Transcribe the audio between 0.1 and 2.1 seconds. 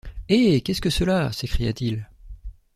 Eh! qu’est-ce que cela? s’écria-t-il.